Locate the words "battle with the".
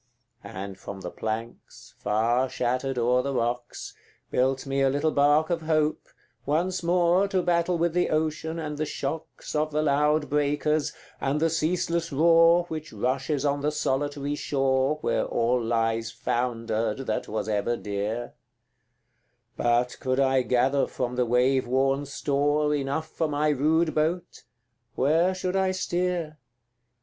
7.43-8.09